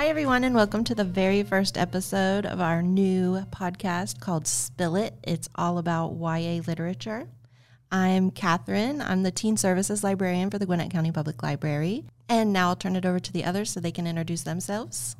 [0.00, 4.92] Hi, everyone, and welcome to the very first episode of our new podcast called Spill
[4.92, 5.12] Lit.
[5.22, 7.28] It's all about YA literature.
[7.92, 9.02] I'm Catherine.
[9.02, 12.06] I'm the Teen Services Librarian for the Gwinnett County Public Library.
[12.30, 15.16] And now I'll turn it over to the others so they can introduce themselves.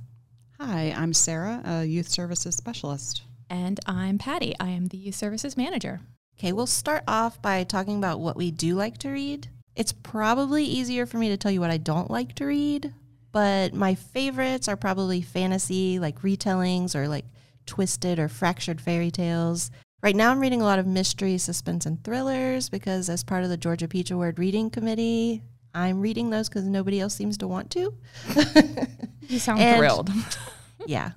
[0.58, 3.24] Hi, I'm Sarah, a Youth Services Specialist.
[3.50, 4.54] And I'm Patty.
[4.58, 6.00] I am the Youth Services Manager.
[6.38, 9.46] Okay, we'll start off by talking about what we do like to read.
[9.76, 12.94] It's probably easier for me to tell you what I don't like to read,
[13.32, 17.24] but my favorites are probably fantasy, like retellings or like
[17.66, 19.70] twisted or fractured fairy tales.
[20.02, 23.50] Right now, I'm reading a lot of mystery, suspense, and thrillers because, as part of
[23.50, 25.42] the Georgia Peach Award Reading Committee,
[25.74, 27.92] I'm reading those because nobody else seems to want to.
[29.28, 30.10] You sound And- thrilled.
[30.86, 31.12] yeah.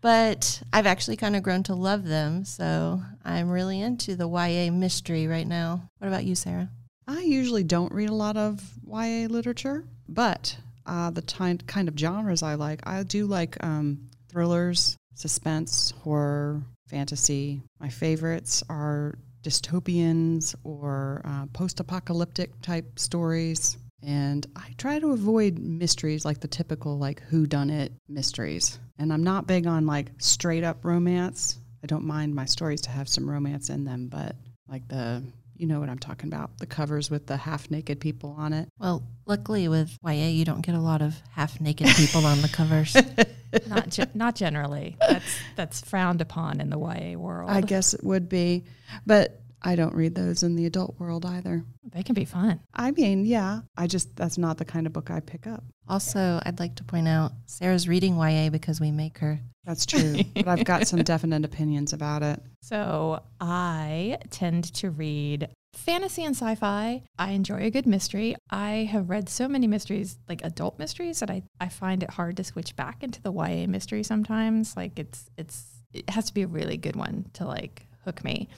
[0.00, 2.44] But I've actually kind of grown to love them.
[2.44, 5.82] So I'm really into the YA mystery right now.
[5.98, 6.70] What about you, Sarah?
[7.08, 10.56] I usually don't read a lot of YA literature, but
[10.88, 16.62] uh, the ty- kind of genres I like, I do like um, thrillers, suspense, horror,
[16.88, 17.62] fantasy.
[17.80, 23.78] My favorites are dystopians or uh, post apocalyptic type stories.
[24.02, 28.78] And I try to avoid mysteries like the typical like who done it mysteries.
[28.98, 31.58] And I'm not big on like straight up romance.
[31.82, 34.36] I don't mind my stories to have some romance in them, but
[34.68, 35.22] like the
[35.58, 38.68] you know what I'm talking about, the covers with the half naked people on it.
[38.78, 42.48] Well, luckily with YA, you don't get a lot of half naked people on the
[42.48, 42.96] covers.
[43.68, 44.96] not ge- not generally.
[45.00, 47.50] That's that's frowned upon in the YA world.
[47.50, 48.64] I guess it would be,
[49.06, 51.64] but I don't read those in the adult world either.
[51.92, 52.60] they can be fun.
[52.72, 55.64] I mean, yeah, I just that's not the kind of book I pick up.
[55.88, 59.40] Also, I'd like to point out Sarah's reading YA because we make her.
[59.68, 62.40] That's true, but I've got some definite opinions about it.
[62.62, 67.02] So I tend to read fantasy and sci-fi.
[67.18, 68.34] I enjoy a good mystery.
[68.48, 72.38] I have read so many mysteries, like adult mysteries, that I, I find it hard
[72.38, 74.74] to switch back into the YA mystery sometimes.
[74.74, 78.48] Like it's it's it has to be a really good one to like hook me.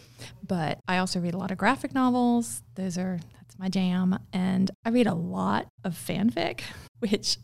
[0.46, 2.62] But I also read a lot of graphic novels.
[2.76, 4.16] Those are that's my jam.
[4.32, 6.60] And I read a lot of fanfic,
[7.00, 7.38] which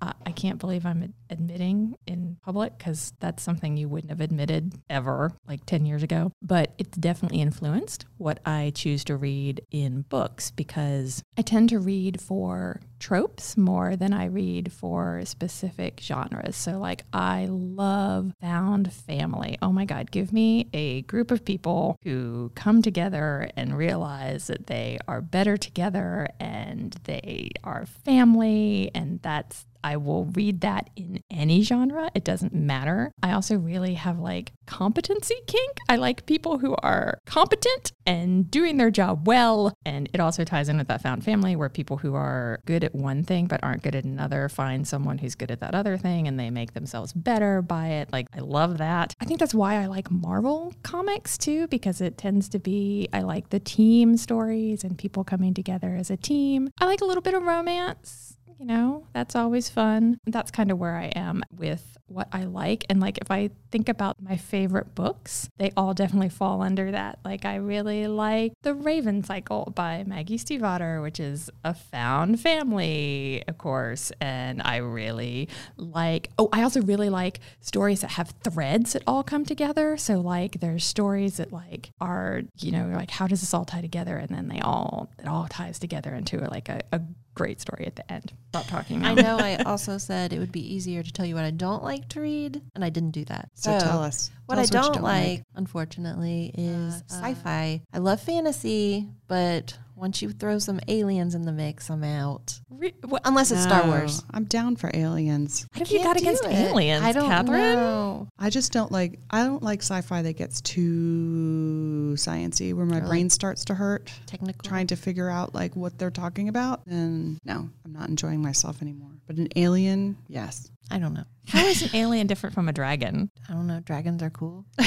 [0.00, 4.74] I can't believe I'm ad- admitting in public because that's something you wouldn't have admitted
[4.90, 6.32] ever like 10 years ago.
[6.42, 11.78] But it's definitely influenced what I choose to read in books because I tend to
[11.78, 16.56] read for tropes more than I read for specific genres.
[16.56, 19.58] So, like, I love found family.
[19.60, 24.66] Oh my God, give me a group of people who come together and realize that
[24.66, 31.22] they are better together and they are family, and that's I will read that in
[31.30, 32.10] any genre.
[32.12, 33.12] It doesn't matter.
[33.22, 35.78] I also really have like competency kink.
[35.88, 39.72] I like people who are competent and doing their job well.
[39.84, 42.96] And it also ties in with that found family where people who are good at
[42.96, 46.26] one thing but aren't good at another find someone who's good at that other thing
[46.26, 48.12] and they make themselves better by it.
[48.12, 49.14] Like, I love that.
[49.20, 53.20] I think that's why I like Marvel comics too, because it tends to be, I
[53.20, 56.70] like the team stories and people coming together as a team.
[56.80, 60.18] I like a little bit of romance you know, that's always fun.
[60.26, 62.84] That's kind of where I am with what I like.
[62.88, 67.18] And like, if I think about my favorite books, they all definitely fall under that.
[67.24, 73.42] Like, I really like The Raven Cycle by Maggie Stiefvater, which is a found family,
[73.48, 74.12] of course.
[74.20, 79.22] And I really like, oh, I also really like stories that have threads that all
[79.22, 79.96] come together.
[79.96, 83.80] So, like, there's stories that, like, are, you know, like, how does this all tie
[83.80, 84.16] together?
[84.16, 87.00] And then they all, it all ties together into like a, a
[87.34, 88.32] great story at the end.
[88.48, 89.10] Stop talking now.
[89.10, 91.82] I know I also said it would be easier to tell you what I don't
[91.84, 93.48] like to read, and I didn't do that.
[93.54, 97.00] So, tell us What Tell I us don't, you like, unfortunately, is Uh, uh.
[97.08, 97.80] sci-fi.
[97.92, 102.60] I love fantasy, but once you throw some aliens in the mix, I'm out.
[102.70, 104.22] Re- what, Unless it's Star Wars.
[104.30, 105.66] I'm down for aliens.
[105.72, 106.50] what have you got against it.
[106.52, 107.74] aliens, I don't Catherine?
[107.76, 108.28] know.
[108.38, 113.00] I just don't like I don't like sci-fi that gets too sciency where my Or,
[113.00, 114.60] like, brain starts to hurt Technical.
[114.68, 116.82] trying to figure out like what they're talking about.
[116.86, 119.10] And no, I'm not enjoying myself anymore.
[119.26, 120.70] But an alien, yes.
[120.90, 121.24] I don't know.
[121.48, 123.30] How is an alien different from a dragon?
[123.48, 123.80] I don't know.
[123.80, 124.64] Dragons are cool.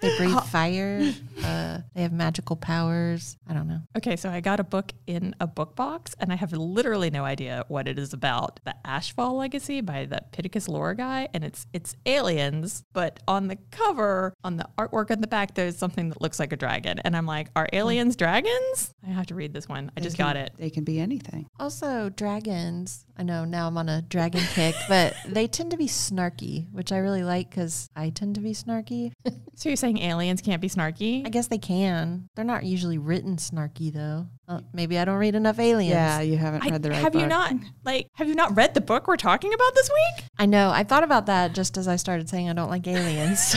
[0.00, 1.12] they breathe fire.
[1.44, 3.36] Uh, they have magical powers.
[3.48, 3.80] I don't know.
[3.96, 7.24] Okay, so I got a book in a book box, and I have literally no
[7.24, 8.60] idea what it is about.
[8.64, 13.56] The Ashfall Legacy by the Pittacus lore guy, and it's it's aliens, but on the
[13.70, 17.16] cover, on the artwork on the back, there's something that looks like a dragon, and
[17.16, 18.92] I'm like, are aliens dragons?
[19.06, 19.90] I have to read this one.
[19.96, 20.52] I They just can- got it.
[20.58, 21.46] They can be anything.
[21.58, 23.06] Also, dragons.
[23.16, 26.92] I know now I'm on a dragon kick, but they tend to be snarky, which
[26.92, 29.12] I really like because I tend to be snarky.
[29.54, 31.24] So you're saying aliens can't be snarky?
[31.24, 32.28] I guess they can.
[32.34, 34.26] They're not usually written snarky though.
[34.48, 35.90] Uh, maybe I don't read enough aliens.
[35.92, 37.52] Yeah, you haven't I- read the right have you not
[37.84, 40.24] like have you not read the book we're talking about this week?
[40.38, 40.70] I know.
[40.70, 43.54] I thought about that just as I started saying I don't like aliens.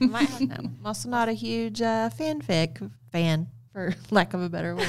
[0.00, 4.88] My- I'm also not a huge uh, fanfic fan, for lack of a better word.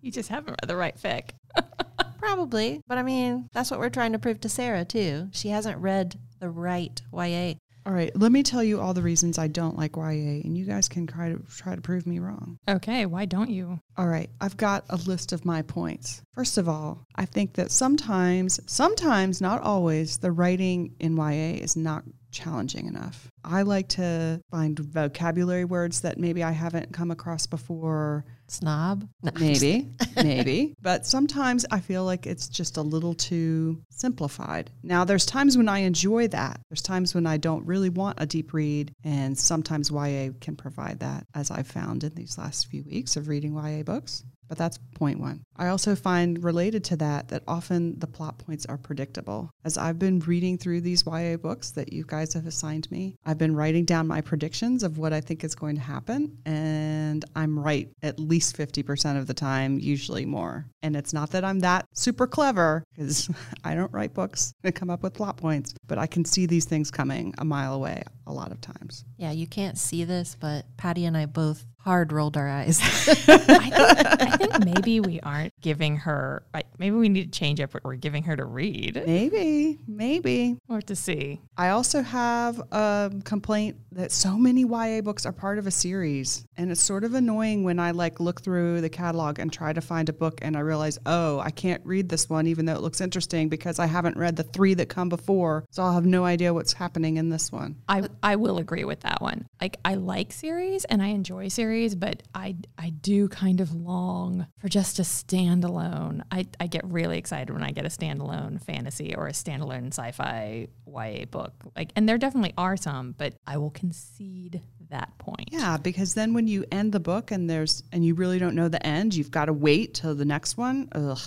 [0.00, 1.30] You just haven't read the right fic.
[2.18, 2.80] Probably.
[2.88, 5.28] But I mean, that's what we're trying to prove to Sarah, too.
[5.32, 7.54] She hasn't read the right YA.
[7.84, 10.64] All right, let me tell you all the reasons I don't like YA, and you
[10.64, 12.58] guys can try to try to prove me wrong.
[12.68, 13.80] Okay, why don't you?
[13.96, 16.22] All right, I've got a list of my points.
[16.32, 21.74] First of all, I think that sometimes, sometimes, not always, the writing in YA is
[21.74, 23.28] not challenging enough.
[23.44, 28.24] I like to find vocabulary words that maybe I haven't come across before.
[28.48, 29.08] Snob?
[29.22, 30.74] No, Maybe, maybe.
[30.82, 34.70] But sometimes I feel like it's just a little too simplified.
[34.82, 36.60] Now, there's times when I enjoy that.
[36.68, 41.00] There's times when I don't really want a deep read, and sometimes YA can provide
[41.00, 44.22] that, as I've found in these last few weeks of reading YA books.
[44.48, 45.44] But that's point one.
[45.56, 49.50] I also find related to that that often the plot points are predictable.
[49.64, 53.38] As I've been reading through these YA books that you guys have assigned me, I've
[53.38, 57.58] been writing down my predictions of what I think is going to happen, and I'm
[57.58, 60.66] right at least 50% of the time, usually more.
[60.82, 63.30] And it's not that I'm that super clever because
[63.64, 66.64] I don't write books that come up with plot points, but I can see these
[66.64, 68.02] things coming a mile away
[68.32, 69.04] a lot of times.
[69.18, 72.80] Yeah, you can't see this, but Patty and I both hard rolled our eyes.
[73.08, 76.44] I think, I think maybe we aren't giving her.
[76.54, 80.56] Like, maybe we need to change up what we're giving her to read Maybe, maybe.
[80.68, 81.40] or to see.
[81.56, 86.44] I also have a complaint that so many YA books are part of a series.
[86.56, 89.80] And it's sort of annoying when I like look through the catalog and try to
[89.80, 92.80] find a book and I realize, oh, I can't read this one even though it
[92.80, 95.64] looks interesting because I haven't read the three that come before.
[95.70, 97.76] So I'll have no idea what's happening in this one.
[97.88, 99.46] I I will agree with that one.
[99.60, 104.46] Like I like series and I enjoy series, but I I do kind of long
[104.58, 106.22] for just a standalone.
[106.30, 110.68] I, I get really excited when I get a standalone fantasy or a standalone sci-fi
[110.86, 111.52] YA book.
[111.76, 114.60] Like and there definitely are some, but I will concede
[114.90, 115.48] that point.
[115.50, 118.68] Yeah, because then when you end the book and there's and you really don't know
[118.68, 120.88] the end, you've got to wait till the next one.
[120.92, 121.18] Ugh,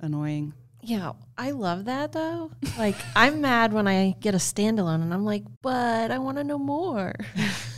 [0.00, 0.52] annoying.
[0.82, 2.50] yeah, I love that though.
[2.78, 6.44] Like, I'm mad when I get a standalone and I'm like, but I want to
[6.44, 7.14] know more.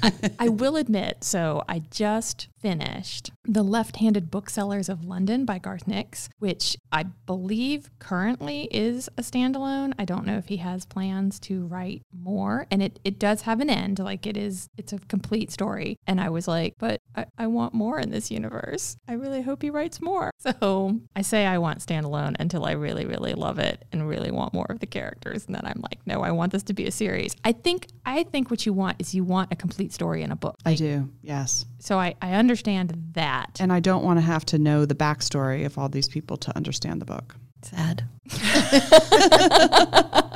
[0.39, 5.87] I will admit, so I just finished The Left Handed Booksellers of London by Garth
[5.87, 9.93] Nix, which I believe currently is a standalone.
[9.99, 12.67] I don't know if he has plans to write more.
[12.71, 13.99] And it, it does have an end.
[13.99, 15.99] Like it is, it's a complete story.
[16.07, 18.97] And I was like, but I, I want more in this universe.
[19.09, 20.31] I really hope he writes more.
[20.61, 24.53] So I say I want standalone until I really, really love it and really want
[24.53, 25.47] more of the characters.
[25.47, 27.35] And then I'm like, no, I want this to be a series.
[27.45, 30.37] I think I think what you want is you want a complete story in a
[30.37, 30.57] book.
[30.67, 31.65] I do, yes.
[31.79, 33.57] So I, I understand that.
[33.61, 36.55] And I don't want to have to know the backstory of all these people to
[36.57, 37.37] understand the book.
[37.63, 38.05] Sad.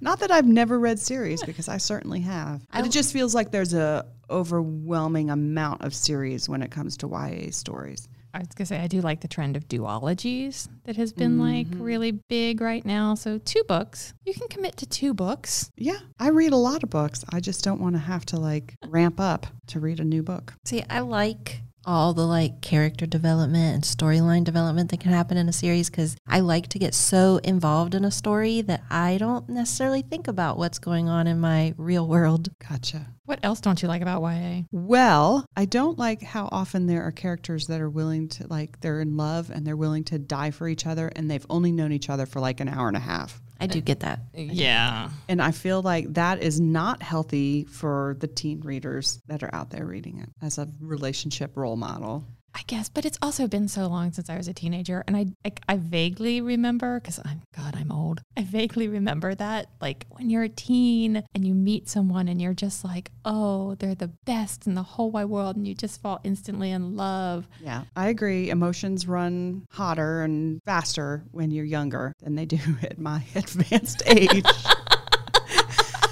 [0.00, 2.62] Not that I've never read series because I certainly have.
[2.72, 7.08] But it just feels like there's a overwhelming amount of series when it comes to
[7.08, 8.08] YA stories.
[8.34, 11.66] I was gonna say I do like the trend of duologies that has been like
[11.68, 11.82] mm-hmm.
[11.82, 13.14] really big right now.
[13.14, 14.14] So two books.
[14.24, 15.70] You can commit to two books.
[15.76, 17.24] Yeah, I read a lot of books.
[17.30, 20.54] I just don't want to have to like ramp up to read a new book.
[20.64, 25.48] See, I like all the like character development and storyline development that can happen in
[25.48, 29.48] a series because I like to get so involved in a story that I don't
[29.48, 32.50] necessarily think about what's going on in my real world.
[32.68, 33.06] Gotcha.
[33.24, 34.64] What else don't you like about YA?
[34.70, 39.00] Well, I don't like how often there are characters that are willing to like they're
[39.00, 42.10] in love and they're willing to die for each other and they've only known each
[42.10, 43.40] other for like an hour and a half.
[43.60, 44.20] I do get that.
[44.34, 45.10] Yeah.
[45.28, 49.70] And I feel like that is not healthy for the teen readers that are out
[49.70, 52.24] there reading it as a relationship role model.
[52.58, 55.26] I guess, but it's also been so long since I was a teenager, and I
[55.44, 58.20] I, I vaguely remember because I'm God, I'm old.
[58.36, 62.54] I vaguely remember that, like when you're a teen and you meet someone and you're
[62.54, 66.20] just like, oh, they're the best in the whole wide world, and you just fall
[66.24, 67.46] instantly in love.
[67.62, 68.50] Yeah, I agree.
[68.50, 74.44] Emotions run hotter and faster when you're younger than they do at my advanced age.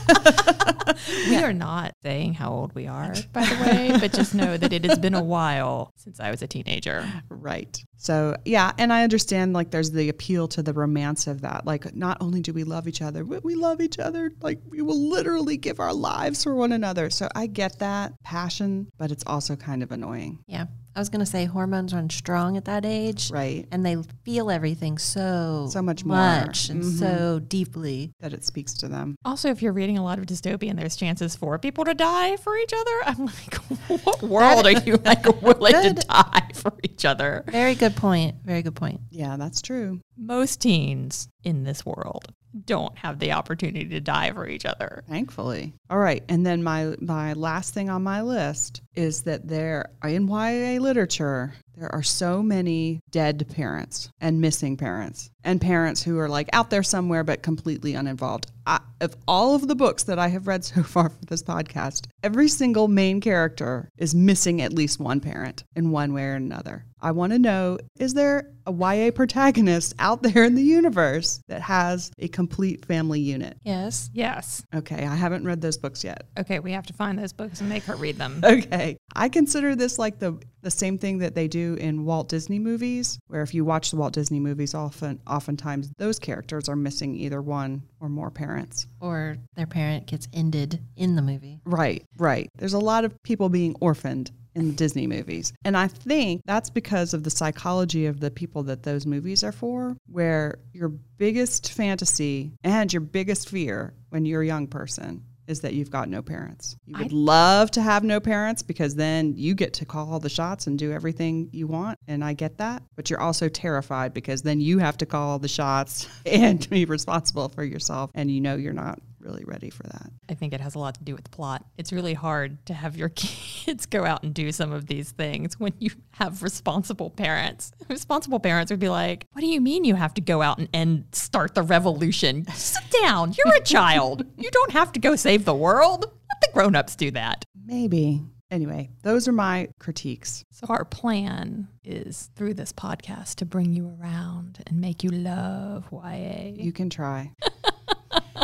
[1.28, 4.72] We are not saying how old we are, by the way, but just know that
[4.72, 7.04] it has been a while since I was a teenager.
[7.28, 7.78] right.
[7.96, 11.66] So, yeah, and I understand like there's the appeal to the romance of that.
[11.66, 14.30] Like, not only do we love each other, but we love each other.
[14.40, 17.10] Like, we will literally give our lives for one another.
[17.10, 20.38] So, I get that passion, but it's also kind of annoying.
[20.46, 20.66] Yeah.
[20.96, 23.30] I was going to say hormones run strong at that age.
[23.30, 23.66] Right.
[23.70, 26.16] And they feel everything so So much more.
[26.16, 26.98] much and Mhm.
[26.98, 28.12] so deeply.
[28.20, 29.14] That it speaks to them.
[29.24, 32.56] Also, if you're reading a lot of dystopian, there's chances for people to die for
[32.56, 32.90] each other.
[33.04, 33.54] I'm like,
[34.06, 37.44] what world are you like willing to die for each other?
[37.48, 38.36] Very good point.
[38.44, 39.00] Very good point.
[39.10, 40.00] Yeah, that's true.
[40.16, 42.32] Most teens in this world
[42.64, 45.04] don't have the opportunity to die for each other.
[45.08, 45.74] Thankfully.
[45.90, 46.24] All right.
[46.28, 51.54] And then my my last thing on my list is that there in YA literature,
[51.76, 56.70] there are so many dead parents and missing parents and parents who are like out
[56.70, 58.46] there somewhere but completely uninvolved.
[58.66, 62.06] I, of all of the books that I have read so far for this podcast,
[62.22, 66.86] every single main character is missing at least one parent in one way or another.
[67.06, 71.60] I want to know is there a YA protagonist out there in the universe that
[71.62, 73.56] has a complete family unit?
[73.62, 74.10] Yes.
[74.12, 74.64] Yes.
[74.74, 76.24] Okay, I haven't read those books yet.
[76.36, 78.42] Okay, we have to find those books and make her read them.
[78.56, 78.96] Okay.
[79.14, 83.18] I consider this like the the same thing that they do in Walt Disney movies,
[83.28, 87.40] where if you watch the Walt Disney movies often oftentimes those characters are missing either
[87.40, 88.86] one or more parents.
[89.00, 91.60] Or their parent gets ended in the movie.
[91.64, 92.48] Right, right.
[92.56, 95.52] There's a lot of people being orphaned in the Disney movies.
[95.64, 99.52] And I think that's because of the psychology of the people that those movies are
[99.52, 105.60] for, where your biggest fantasy and your biggest fear when you're a young person is
[105.60, 106.76] that you've got no parents.
[106.86, 110.28] You would love to have no parents because then you get to call all the
[110.28, 111.98] shots and do everything you want.
[112.08, 112.82] And I get that.
[112.96, 116.84] But you're also terrified because then you have to call all the shots and be
[116.84, 118.10] responsible for yourself.
[118.14, 120.10] And you know you're not really ready for that.
[120.28, 121.64] I think it has a lot to do with the plot.
[121.76, 125.58] It's really hard to have your kids go out and do some of these things
[125.58, 127.72] when you have responsible parents.
[127.88, 130.68] Responsible parents would be like, What do you mean you have to go out and,
[130.72, 132.46] and start the revolution?
[132.52, 133.34] Sit down.
[133.36, 134.24] You're a child.
[134.36, 136.04] You don't have to go save the world.
[136.04, 137.44] Let the grown ups do that.
[137.64, 138.22] Maybe.
[138.50, 140.44] Anyway, those are my critiques.
[140.52, 145.88] So, our plan is through this podcast to bring you around and make you love
[145.92, 146.52] YA.
[146.54, 147.32] You can try.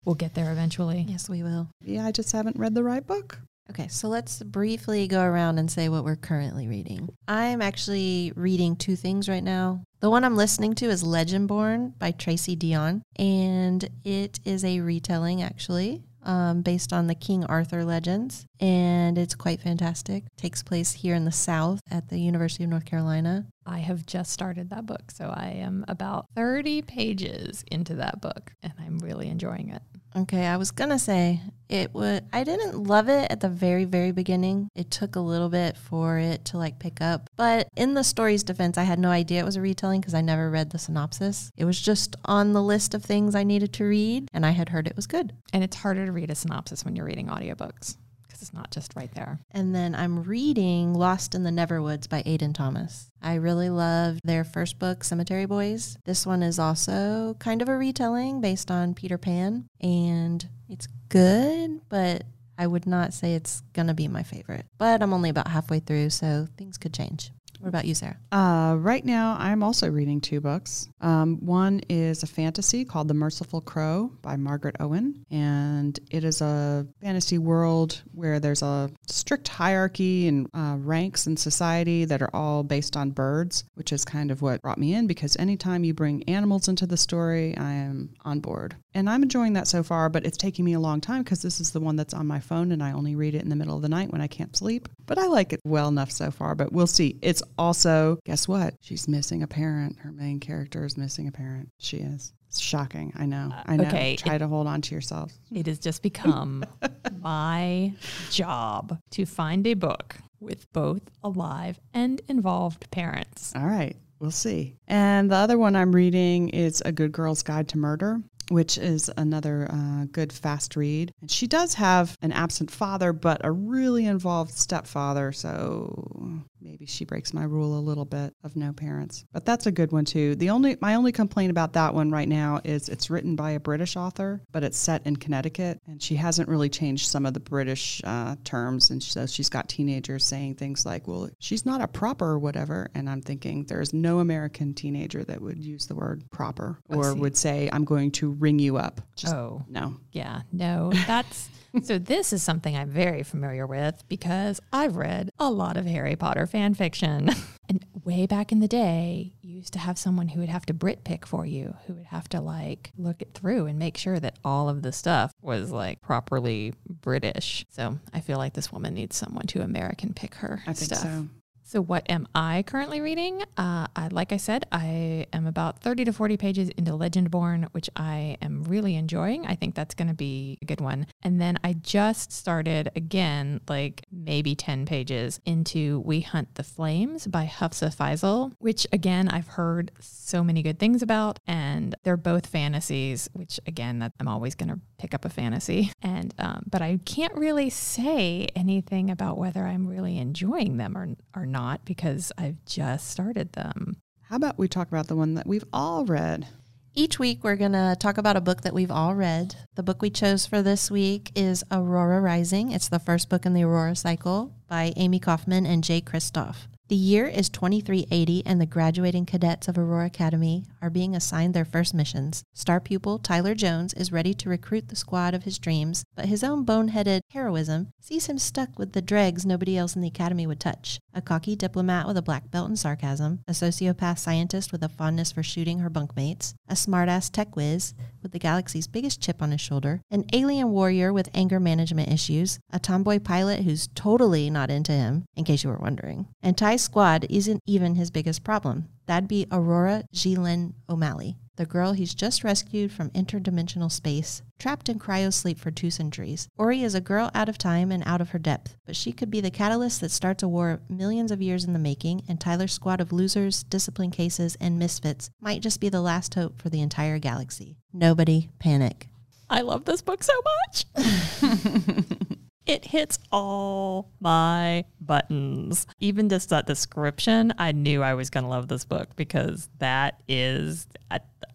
[0.05, 1.05] we'll get there eventually.
[1.07, 1.69] Yes, we will.
[1.81, 3.39] Yeah, I just haven't read the right book.
[3.69, 7.09] Okay, so let's briefly go around and say what we're currently reading.
[7.27, 9.83] I'm actually reading two things right now.
[10.01, 15.41] The one I'm listening to is Legendborn by Tracy Deonn, and it is a retelling
[15.41, 16.03] actually.
[16.25, 20.23] Um, based on the King Arthur legends, and it's quite fantastic.
[20.37, 23.45] Takes place here in the South at the University of North Carolina.
[23.65, 28.53] I have just started that book, so I am about 30 pages into that book,
[28.63, 29.81] and I'm really enjoying it.
[30.15, 32.25] Okay, I was gonna say it would.
[32.31, 34.69] I didn't love it at the very, very beginning.
[34.75, 37.29] It took a little bit for it to like pick up.
[37.35, 40.21] But in the story's defense, I had no idea it was a retelling because I
[40.21, 41.51] never read the synopsis.
[41.57, 44.69] It was just on the list of things I needed to read, and I had
[44.69, 45.33] heard it was good.
[45.51, 47.97] And it's harder to read a synopsis when you're reading audiobooks
[48.33, 49.39] because it's not just right there.
[49.51, 53.11] And then I'm reading Lost in the Neverwoods by Aiden Thomas.
[53.21, 55.97] I really loved their first book, Cemetery Boys.
[56.03, 61.81] This one is also kind of a retelling based on Peter Pan, and it's good,
[61.89, 62.23] but
[62.57, 64.65] I would not say it's going to be my favorite.
[64.79, 67.31] But I'm only about halfway through, so things could change.
[67.63, 68.17] What about you, Sarah?
[68.29, 70.89] Uh, right now, I'm also reading two books.
[70.99, 75.25] Um, one is a fantasy called The Merciful Crow by Margaret Owen.
[75.31, 81.37] And it is a fantasy world where there's a strict hierarchy and uh, ranks in
[81.37, 85.07] society that are all based on birds, which is kind of what brought me in
[85.07, 88.75] because anytime you bring animals into the story, I am on board.
[88.93, 91.61] And I'm enjoying that so far, but it's taking me a long time because this
[91.61, 93.77] is the one that's on my phone and I only read it in the middle
[93.77, 94.89] of the night when I can't sleep.
[95.05, 97.17] But I like it well enough so far, but we'll see.
[97.21, 98.75] It's also, guess what?
[98.81, 99.99] She's missing a parent.
[99.99, 101.69] Her main character is missing a parent.
[101.79, 102.33] She is.
[102.47, 103.13] It's shocking.
[103.15, 103.51] I know.
[103.65, 103.85] I know.
[103.85, 104.15] okay.
[104.15, 105.33] Try to hold on to yourself.
[105.51, 106.63] It has just become
[107.19, 107.93] my
[108.29, 113.53] job to find a book with both alive and involved parents.
[113.55, 113.95] All right.
[114.19, 114.77] We'll see.
[114.87, 118.21] And the other one I'm reading is A Good Girl's Guide to Murder.
[118.49, 121.13] Which is another uh, good fast read.
[121.21, 125.31] And she does have an absent father, but a really involved stepfather.
[125.31, 129.25] So maybe she breaks my rule a little bit of no parents.
[129.31, 130.35] But that's a good one too.
[130.35, 133.59] The only my only complaint about that one right now is it's written by a
[133.59, 137.39] British author, but it's set in Connecticut, and she hasn't really changed some of the
[137.39, 138.89] British uh, terms.
[138.89, 142.89] And so she's got teenagers saying things like, "Well, she's not a proper or whatever."
[142.95, 147.37] And I'm thinking there's no American teenager that would use the word proper or would
[147.37, 149.95] say, "I'm going to ring you up." Just oh, no.
[150.11, 150.41] yeah.
[150.51, 151.49] No, that's
[151.83, 151.97] so.
[151.97, 156.47] This is something I'm very familiar with because I've read a lot of Harry Potter
[156.47, 157.29] fan fiction.
[157.69, 160.73] And way back in the day, you used to have someone who would have to
[160.73, 164.19] Brit pick for you, who would have to like look it through and make sure
[164.19, 167.65] that all of the stuff was like properly British.
[167.69, 170.99] So I feel like this woman needs someone to American pick her I think stuff.
[171.03, 171.27] so.
[171.73, 173.41] So, what am I currently reading?
[173.57, 177.89] Uh, I, like I said, I am about 30 to 40 pages into Legendborn, which
[177.95, 179.47] I am really enjoying.
[179.47, 181.07] I think that's going to be a good one.
[181.23, 187.25] And then I just started again, like maybe 10 pages into We Hunt the Flames
[187.25, 191.39] by Hafsah Faizal, which again, I've heard so many good things about.
[191.47, 195.91] And they're both fantasies, which again, I'm always going to pick up a fantasy.
[196.01, 201.09] And, um, but I can't really say anything about whether I'm really enjoying them or,
[201.35, 203.97] or not because I've just started them.
[204.29, 206.47] How about we talk about the one that we've all read?
[206.95, 209.55] Each week, we're going to talk about a book that we've all read.
[209.75, 212.71] The book we chose for this week is Aurora Rising.
[212.71, 216.67] It's the first book in the Aurora cycle by Amie Kaufman and Jay Kristoff.
[216.93, 221.65] The year is 2380, and the graduating cadets of Aurora Academy are being assigned their
[221.65, 222.43] first missions.
[222.53, 226.43] Star pupil Tyler Jones is ready to recruit the squad of his dreams, but his
[226.43, 230.59] own boneheaded heroism sees him stuck with the dregs nobody else in the academy would
[230.59, 230.99] touch.
[231.15, 235.31] A cocky diplomat with a black belt in sarcasm, a sociopath scientist with a fondness
[235.31, 239.61] for shooting her bunkmates, a smartass tech whiz with the galaxy's biggest chip on his
[239.61, 244.93] shoulder, an alien warrior with anger management issues, a tomboy pilot who's totally not into
[244.93, 246.27] him, in case you were wondering.
[246.41, 248.89] And Ty's squad isn't even his biggest problem.
[249.05, 254.99] That'd be Aurora Jie-Lin O'Malley, the girl he's just rescued from interdimensional space, trapped in
[254.99, 256.47] cryosleep for two centuries.
[256.57, 259.29] Auri is a girl out of time and out of her depth, but she could
[259.29, 262.73] be the catalyst that starts a war millions of years in the making, and Tyler's
[262.73, 266.81] squad of losers, discipline cases, and misfits might just be the last hope for the
[266.81, 267.77] entire galaxy.
[267.91, 269.07] Nobody panic.
[269.49, 270.85] I love this book so much.
[272.65, 275.85] it hits all my buttons.
[275.99, 280.21] Even just that description, I knew I was going to love this book because that
[280.27, 280.87] is,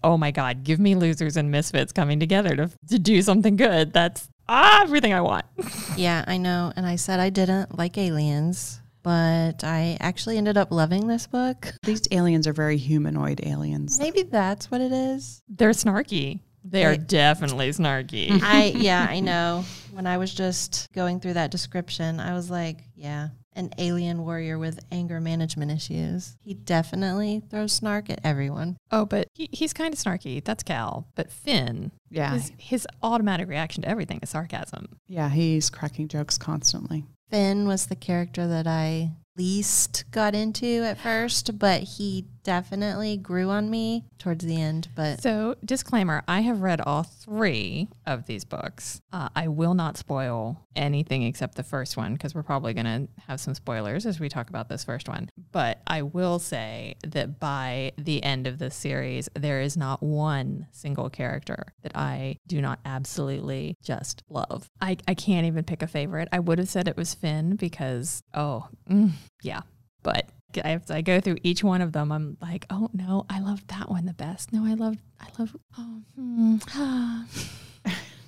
[0.05, 3.93] oh my God, give me losers and misfits coming together to, to do something good.
[3.93, 5.47] That's ah, everything I want.
[5.97, 6.73] yeah, I know.
[6.77, 8.81] And I said I didn't like aliens.
[9.05, 11.73] But I actually ended up loving this book.
[11.85, 13.99] These aliens are very humanoid aliens.
[13.99, 15.41] Maybe that's what it is.
[15.49, 16.41] They're snarky.
[16.71, 18.31] They are definitely snarky.
[18.43, 19.65] I yeah, I know.
[19.93, 24.59] When I was just going through that description, I was like, yeah, an alien warrior
[24.59, 26.37] with anger management issues.
[26.43, 28.77] He definitely throws snark at everyone.
[28.93, 30.45] Oh, but he, he's kind of snarky.
[30.45, 31.09] That's Cal.
[31.17, 32.35] But Finn, Yeah.
[32.35, 34.99] his, his automatic reaction to everything is sarcasm.
[35.09, 37.05] Yeah, he's cracking jokes constantly.
[37.31, 43.51] Finn was the character that I least got into at first, but he definitely grew
[43.51, 44.89] on me towards the end.
[44.95, 49.03] But So, disclaimer I have read all three of these books.
[49.13, 53.07] Uh, I will not spoil anything except the first one because we're probably going to
[53.27, 55.29] have some spoilers as we talk about this first one.
[55.53, 60.69] But I will say that by the end of this series, there is not one
[60.73, 64.71] single character that I do not absolutely just love.
[64.81, 66.29] I, I can't even pick a favorite.
[66.33, 69.11] I would have said it was Finn because, oh, mm,
[69.43, 69.61] yeah.
[70.03, 73.67] But as I go through each one of them, I'm like, oh no, I love
[73.69, 74.53] that one the best.
[74.53, 75.57] No, I love, I love.
[75.79, 77.27] Oh, hmm, ah.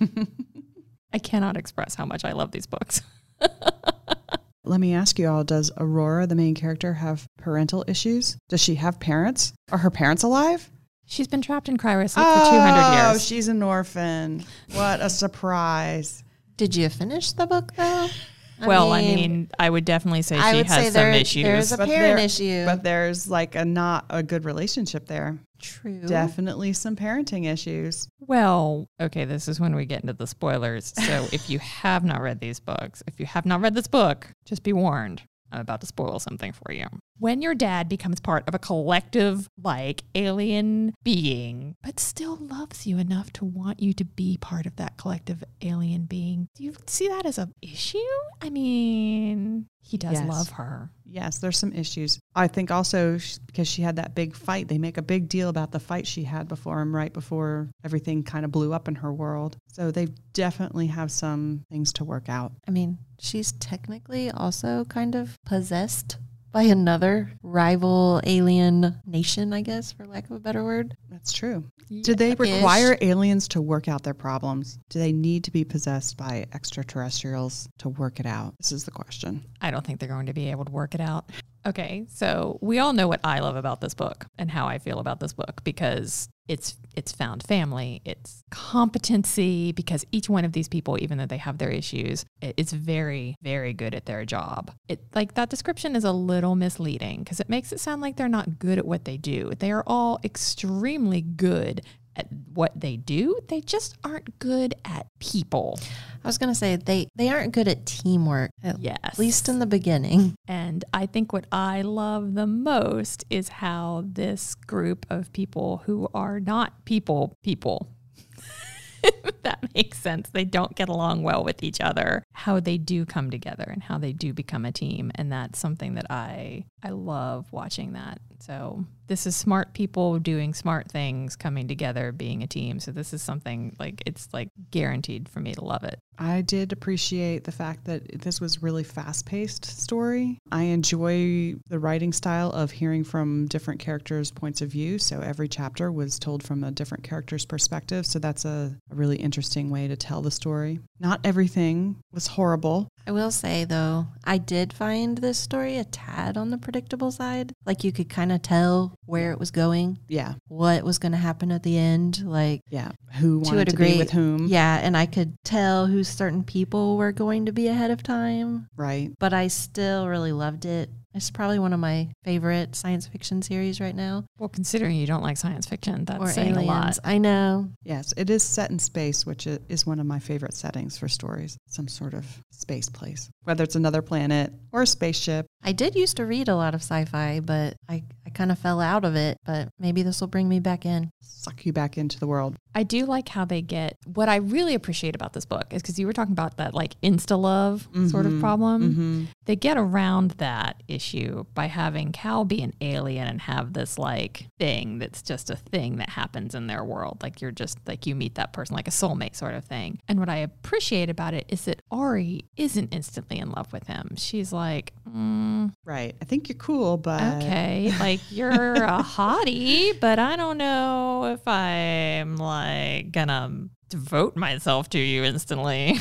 [1.13, 3.03] I cannot express how much I love these books.
[4.65, 8.37] Let me ask you all Does Aurora, the main character, have parental issues?
[8.49, 9.53] Does she have parents?
[9.73, 10.71] Are her parents alive?
[11.07, 13.05] She's been trapped in cryosleep for 200 years.
[13.05, 13.25] Oh, years.
[13.25, 14.45] she's an orphan.
[14.73, 16.23] What a surprise.
[16.57, 18.09] did you finish the book though?
[18.67, 21.43] well, I mean, I would definitely say I she has say some there- issues.
[21.45, 22.65] there's a But parent there- issue.
[22.65, 25.39] But there's like a not a good relationship there.
[25.61, 26.01] True.
[26.07, 28.09] Definitely some parenting issues.
[28.21, 30.93] Well, okay, this is when we get into the spoilers.
[31.07, 34.27] So if you have not read these books, if you have not read this book,
[34.47, 35.23] just be warned.
[35.53, 36.87] I'm about to spoil something for you.
[37.19, 42.99] When your dad becomes part of a collective, like alien being, but still loves you
[42.99, 47.09] enough to want you to be part of that collective alien being, do you see
[47.09, 47.99] that as an issue?
[48.41, 50.29] I mean, he does Yes.
[50.29, 50.91] love her.
[51.05, 52.19] Yes, there's some issues.
[52.35, 55.73] I think also because she had that big fight, they make a big deal about
[55.73, 59.13] the fight she had before him, right before everything kind of blew up in her
[59.13, 59.57] world.
[59.73, 62.53] So they definitely have some things to work out.
[62.69, 66.19] I mean, she's technically also kind of possessed
[66.53, 70.97] by another rival alien nation, I guess, for lack of a better word.
[71.09, 71.65] That's true.
[72.03, 74.79] Do they require aliens to work out their problems?
[74.91, 78.55] Do they need to be possessed by extraterrestrials to work it out?
[78.59, 79.45] This is the question.
[79.61, 81.31] I don't think they're going to be able to work it out.
[81.67, 84.99] Okay, so we all know what I love about this book and how I feel
[84.99, 90.69] about this book because it's it's found family, it's competency because each one of these
[90.69, 94.73] people even though they have their issues, i- is very very good at their job.
[94.89, 98.29] It like that description is a little misleading because it makes it sound like they're
[98.29, 99.53] not good at what they do.
[99.59, 101.83] They are all extremely good
[102.17, 103.39] at what they do.
[103.49, 105.79] They just aren't good at people.
[106.25, 108.51] I was gonna say they they aren't good at teamwork.
[108.63, 109.19] At Yes.
[109.19, 110.35] least in the beginning.
[110.47, 116.09] And I think what I love the most is how this group of people who
[116.13, 117.89] are not people, people,
[119.03, 123.07] if that makes sense, they don't get along well with each other, how they do
[123.07, 125.11] come together and how they do become a team.
[125.15, 128.19] And that's something that I, I love watching that.
[128.41, 132.79] So this is smart people doing smart things, coming together, being a team.
[132.79, 135.99] So this is something like it's like guaranteed for me to love it.
[136.17, 140.39] I did appreciate the fact that this was really fast-paced story.
[140.53, 144.99] I enjoy the writing style of hearing from different characters' points of view.
[144.99, 148.07] So every chapter was told from a different character's perspective.
[148.07, 150.79] So that's a, a really interesting way to tell the story.
[151.01, 152.89] Not everything was horrible.
[153.07, 157.55] I will say though, I did find this story a tad on the predictable side.
[157.65, 161.19] Like you could kind of tell where it was going, Yeah, what was going to
[161.19, 162.23] happen at the end.
[162.25, 162.93] Like yeah.
[163.19, 164.47] Who To a wanted to, be with whom?
[164.47, 168.69] yeah, and I could tell who certain people were going to be ahead of time.
[168.77, 169.11] Right.
[169.19, 170.91] But I still really loved it.
[171.13, 174.25] It's probably one of my favorite science fiction series right now.
[174.39, 176.69] Well, considering you don't like science fiction, that's or saying aliens.
[176.69, 176.99] a lot.
[177.03, 177.69] I know.
[177.83, 181.59] Yes, it is set in space, which is one of my favorite settings for stories.
[181.67, 185.47] Some sort of space place, whether it's another planet or a spaceship.
[185.65, 188.81] I did used to read a lot of sci-fi, but I, I kind of fell
[188.81, 189.39] out of it.
[189.45, 191.11] But maybe this will bring me back in.
[191.23, 192.57] Suck you back into the world.
[192.75, 195.99] I do like how they get what I really appreciate about this book is because
[195.99, 198.41] you were talking about that like insta love sort of Mhm.
[198.41, 198.83] problem.
[198.93, 199.25] Mm-hmm.
[199.47, 204.47] They get around that issue by having Cal be an alien and have this like
[204.59, 207.19] thing that's just a thing that happens in their world.
[207.23, 209.99] Like you're just like you meet that person like a soulmate sort of thing.
[210.07, 214.15] And what I appreciate about it is that Auri isn't instantly in love with him.
[214.17, 216.15] She's like, mm, Right.
[216.21, 221.47] I think you're cool, but okay, like you're a hottie, but I don't know if
[221.47, 225.99] I'm like gonna devote myself to you instantly.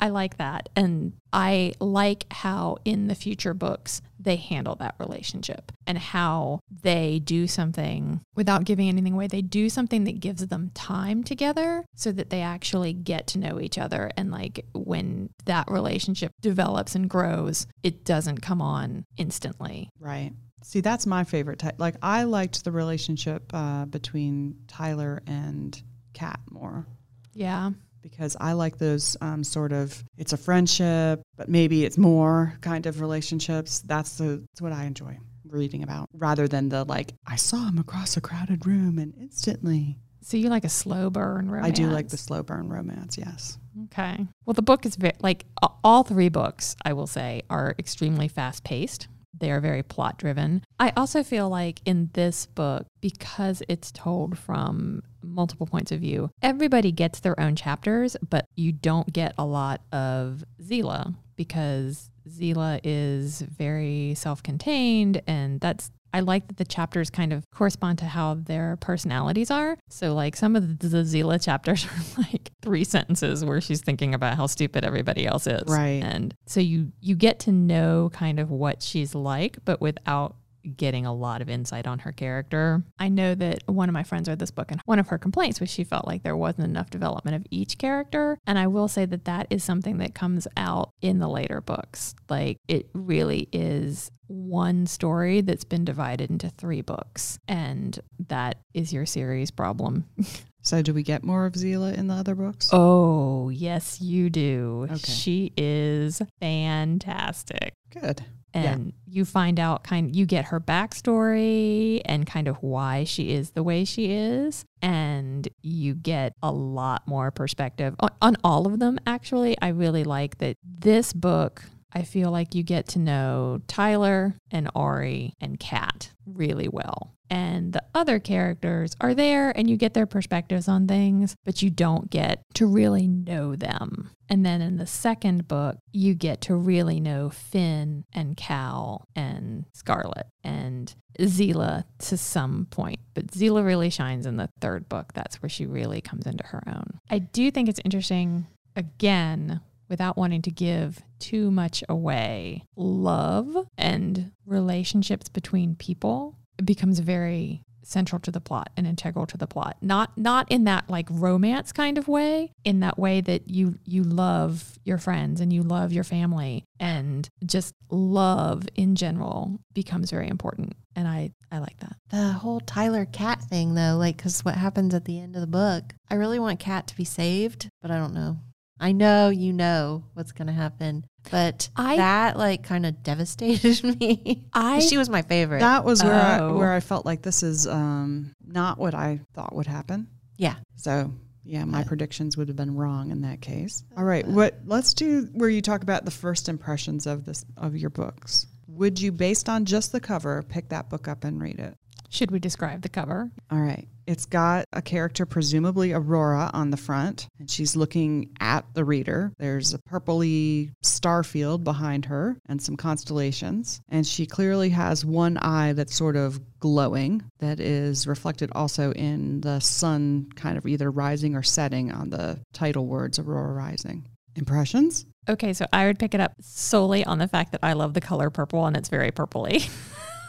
[0.00, 0.68] I like that.
[0.76, 7.20] And I like how in the future books they handle that relationship and how they
[7.20, 9.28] do something without giving anything away.
[9.28, 13.60] They do something that gives them time together so that they actually get to know
[13.60, 14.10] each other.
[14.16, 19.90] And like when that relationship develops and grows, it doesn't come on instantly.
[19.98, 20.32] Right.
[20.66, 21.74] See, that's my favorite type.
[21.76, 25.80] Like, I liked the relationship uh, between Tyler and
[26.14, 26.86] Kat more
[27.34, 27.70] Yeah.
[28.00, 32.86] because I like those um, sort of it's a friendship, but maybe it's more kind
[32.86, 33.80] of relationships.
[33.80, 37.78] That's the that's what I enjoy reading about rather than the like I saw him
[37.78, 39.98] across a crowded room and instantly.
[40.22, 41.66] So you like a slow burn romance?
[41.78, 43.18] I do like the slow burn romance.
[43.18, 43.58] Yes.
[43.84, 44.26] Okay.
[44.46, 45.44] Well, the book is very like
[45.84, 46.74] all three books.
[46.84, 49.08] I will say are extremely fast paced.
[49.38, 50.62] They are very plot driven.
[50.78, 56.30] I also feel like in this book, because it's told from multiple points of view,
[56.42, 62.80] everybody gets their own chapters, but you don't get a lot of Zila because Zila
[62.84, 68.04] is very self contained and that's I like that the chapters kind of correspond to
[68.04, 69.76] how their personalities are.
[69.88, 71.86] So, like some of the, the Zila chapters
[72.18, 76.04] are like three sentences where she's thinking about how stupid everybody else is, Right.
[76.04, 80.36] And so you you get to know kind of what she's like, but without
[80.76, 82.84] getting a lot of insight on her character.
[82.98, 85.60] I know that one of my friends read this book and one of her complaints
[85.60, 88.38] was she felt like there wasn't enough development of each character.
[88.46, 92.14] And I will say that that is something that comes out in the later books.
[92.28, 97.38] Like it really is one story that's been divided into three books.
[97.46, 97.98] And
[98.28, 100.04] that is your series problem.
[100.64, 102.70] So, do we get more of Zila in the other books?
[102.72, 104.86] Oh, yes, you do.
[104.90, 105.12] Okay.
[105.12, 107.74] She is fantastic.
[107.92, 108.24] Good.
[108.54, 108.72] Yeah.
[108.72, 113.50] and you find out kind you get her backstory and kind of why she is
[113.50, 118.78] the way she is and you get a lot more perspective on, on all of
[118.78, 123.60] them actually i really like that this book i feel like you get to know
[123.66, 129.76] tyler and auri and kat really well and the other characters are there and you
[129.76, 134.62] get their perspectives on things but you don't get to really know them and then
[134.62, 140.94] in the second book, you get to really know Finn and Cal and Scarlett and
[141.20, 143.00] Zila to some point.
[143.14, 145.12] But Zila really shines in the third book.
[145.12, 146.98] That's where she really comes into her own.
[147.10, 152.64] I do think it's interesting, again, without wanting to give too much away.
[152.76, 159.46] Love and relationships between people becomes very central to the plot and integral to the
[159.46, 159.76] plot.
[159.80, 164.02] Not not in that like romance kind of way, in that way that you you
[164.02, 170.28] love your friends and you love your family and just love in general becomes very
[170.28, 170.74] important.
[170.96, 171.96] And I I like that.
[172.10, 175.46] The whole Tyler Kat thing, though, like, because what happens at the end of the
[175.46, 178.38] book, I really want Kat to be saved, but I don't know.
[178.80, 183.82] I know you know what's going to happen, but I- that like kind of devastated
[184.00, 184.44] me.
[184.52, 185.60] I she was my favorite.
[185.60, 186.56] That was where I, Oh.
[186.56, 190.08] where I felt like this is um, not what I thought would happen.
[190.36, 190.56] yeah.
[190.76, 191.12] So
[191.46, 191.84] yeah, my Yeah.
[191.84, 193.84] predictions would have been wrong in that case.
[193.96, 197.76] All right, what let's do where you talk about the first impressions of this of
[197.76, 198.46] your books.
[198.68, 201.74] Would you, based on just the cover, pick that book up and read it?
[202.08, 203.30] should we describe the cover?
[203.50, 203.88] All right.
[204.06, 209.32] It's got a character, presumably Aurora, on the front, and she's looking at the reader.
[209.38, 213.80] There's a purpley star field behind her and some constellations.
[213.88, 219.40] And she clearly has one eye that's sort of glowing, that is reflected also in
[219.40, 224.06] the sun kind of either rising or setting on the title words Aurora Rising.
[224.36, 225.06] Impressions?
[225.28, 228.00] Okay, so I would pick it up solely on the fact that I love the
[228.00, 229.70] color purple and it's very purpley.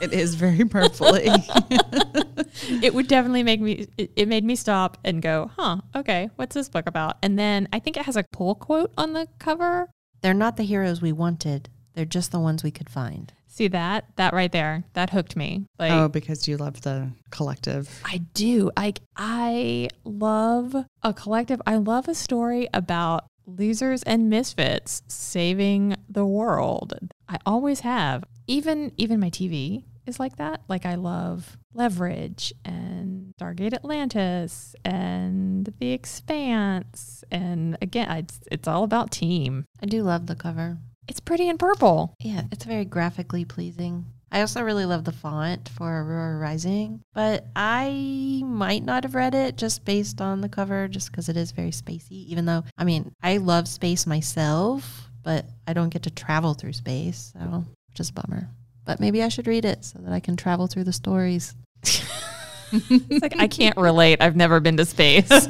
[0.02, 1.26] It is very purpley.
[2.69, 6.56] it would definitely make me it, it made me stop and go huh okay what's
[6.56, 7.17] this book about?
[7.23, 9.89] And then i think it has a pull quote on the cover.
[10.21, 11.69] They're not the heroes we wanted.
[11.93, 13.32] They're just the ones we could find.
[13.47, 14.06] see that?
[14.17, 14.84] That right there.
[14.93, 15.65] That hooked me.
[15.80, 18.01] Like oh, because you love the collective.
[18.04, 18.71] i do.
[18.75, 21.62] I i love a collective.
[21.65, 26.97] I love a story about losers and misfits saving the world.
[27.30, 28.23] I always have.
[28.47, 35.74] Even even my tv is like that like i love leverage and stargate atlantis and
[35.80, 40.78] the expanse and again it's, it's all about team I do love the cover.
[41.08, 44.06] it's pretty in purple Yeah, it's very graphically pleasing.
[44.32, 49.34] I also really love the font for Aurora Rising, but I might not have read
[49.34, 52.26] it just based on the cover, just because it is very spacey.
[52.28, 56.74] Even though, I mean, I love space myself, but I don't get to travel through
[56.74, 57.63] space, so
[57.98, 58.50] is a bummer.
[58.86, 61.56] But maybe I should read it so that I can travel through the stories.
[61.84, 65.30] it's like i can't relate i've never been to space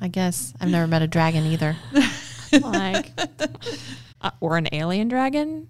[0.00, 1.76] I guess I've never met a dragon either.
[2.60, 3.12] like
[4.20, 5.68] uh, or an alien dragon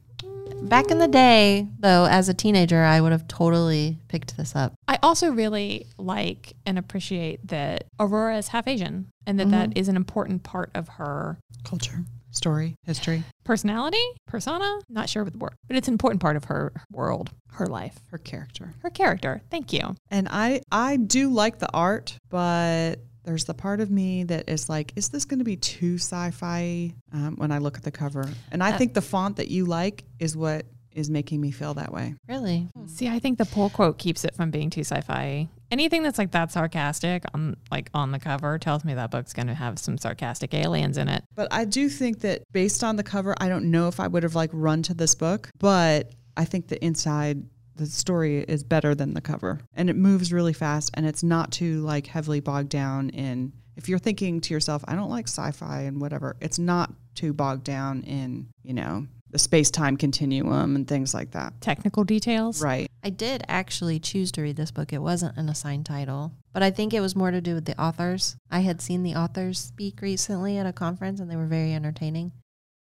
[0.63, 4.75] Back in the day, though, as a teenager, I would have totally picked this up.
[4.87, 9.89] I also really like and appreciate that Aurora is half Asian and that that is
[9.89, 15.55] an important part of her Culture, story, history, personality, persona, not sure what the word,
[15.69, 18.75] but it's an important part of her world, her life, her character.
[18.81, 19.43] her character.
[19.51, 19.95] Thank you.
[20.11, 24.69] And I I do like the art, but there's the part of me that is
[24.69, 28.29] like, is this going to be too sci-fi um, when I look at the cover?
[28.51, 31.73] And I Uh, think the font that you like is what is making me feel
[31.75, 32.15] that way.
[32.29, 32.69] Really?
[32.87, 35.49] See, I think the pull quote keeps it from being too sci-fi.
[35.73, 39.47] Anything that's like that sarcastic on like on the cover tells me that book's going
[39.47, 41.25] to have some sarcastic aliens in it.
[41.35, 44.23] But I do think that based on the cover, I don't know if I would
[44.23, 47.43] have like run to this book, but I think the inside
[47.77, 49.61] the story is better than the cover.
[49.73, 53.89] And it moves really fast and it's not too like heavily bogged down in if
[53.89, 58.03] you're thinking to yourself, I don't like sci-fi and whatever, it's not too bogged down
[58.03, 61.61] in, you know, the space-time continuum and things like that.
[61.61, 62.63] Technical details.
[62.63, 62.89] Right.
[63.03, 64.93] I did actually choose to read this book.
[64.93, 67.81] It wasn't an assigned title, but I think it was more to do with the
[67.81, 68.37] authors.
[68.51, 72.33] I had seen the authors speak recently at a conference and they were very entertaining.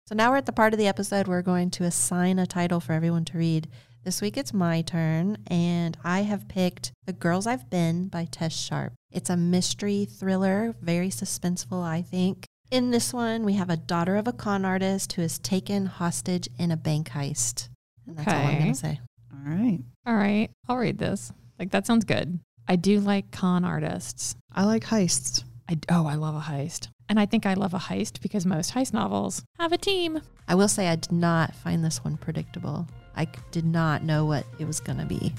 [0.09, 2.47] So now we're at the part of the episode where we're going to assign a
[2.47, 3.69] title for everyone to read.
[4.05, 8.57] This week it's my turn, and I have picked The Girls I've Been by Tess
[8.57, 8.95] Sharpe.
[9.11, 12.47] It's a mystery thriller, very suspenseful, I think.
[12.71, 16.51] In this one, we have a daughter of a con artist who is taken hostage
[16.59, 17.71] in a bank heist.
[18.07, 19.01] And that's all I'm going to say.
[19.33, 19.79] All right.
[20.07, 21.33] All right, I'll read this.
[21.59, 22.41] Like that sounds good.
[22.69, 24.37] I do like con artists.
[24.55, 25.45] I like heists.
[25.71, 26.89] I oh, I love a heist.
[27.09, 30.21] And I think I love a heist because most heist novels have a team.
[30.47, 32.87] I will say I did not find this one predictable.
[33.17, 35.33] I did not know what it was going to be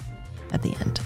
[0.52, 1.00] at the end.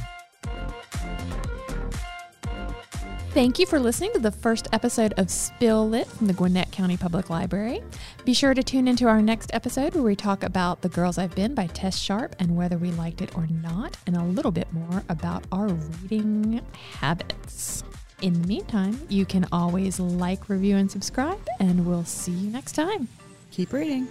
[3.34, 6.98] Thank you for listening to the first episode of Spill Lit from the Gwinnett County
[6.98, 7.82] Public Library.
[8.26, 11.34] Be sure to tune into our next episode where we talk about The Girls I've
[11.34, 14.72] Been by Tess Sharpe and whether we liked it or not, and a little bit
[14.72, 16.62] more about our reading
[17.00, 17.84] habits.
[18.22, 22.74] In the meantime, you can always like, review, and subscribe, and we'll see you next
[22.74, 23.08] time.
[23.50, 24.08] Keep reading.